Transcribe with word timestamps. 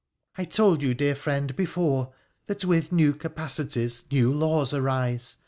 'I 0.39 0.45
told 0.45 0.81
you, 0.81 0.95
dear 0.95 1.13
friend, 1.13 1.55
before, 1.55 2.11
that 2.47 2.65
with 2.65 2.91
new 2.91 3.13
capacities 3.13 4.05
new 4.09 4.33
laws 4.33 4.73
arise. 4.73 5.35